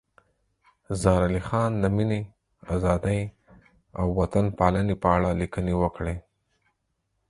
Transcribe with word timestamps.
زار 1.01 1.21
علي 1.27 1.41
خان 1.47 1.71
د 1.79 1.85
مینې، 1.95 2.21
ازادۍ 2.75 3.21
او 3.99 4.05
وطن 4.19 4.45
پالنې 4.57 4.95
په 5.01 5.07
اړه 5.15 5.29
لیکنې 5.41 5.73
وکړې. 5.81 6.15